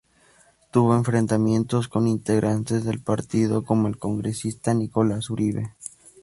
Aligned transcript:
Tuvo 0.71 0.95
enfrentamientos 0.95 1.87
con 1.87 2.07
integrantes 2.07 2.83
del 2.85 3.03
partido 3.03 3.63
como 3.63 3.87
el 3.87 3.99
congresista 3.99 4.73
Nicolás 4.73 5.29
Uribe. 5.29 5.75